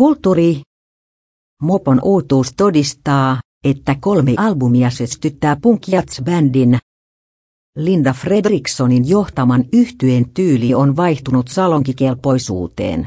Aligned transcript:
Kulttuuri. 0.00 0.60
Mopon 1.62 2.00
uutuus 2.02 2.52
todistaa, 2.56 3.40
että 3.64 3.96
kolme 4.00 4.34
albumia 4.36 4.90
systyttää 4.90 5.56
Punk 5.62 5.82
bändin 6.24 6.78
Linda 7.76 8.12
Fredrikssonin 8.12 9.08
johtaman 9.08 9.64
yhtyeen 9.72 10.30
tyyli 10.34 10.74
on 10.74 10.96
vaihtunut 10.96 11.48
salonkikelpoisuuteen. 11.48 13.06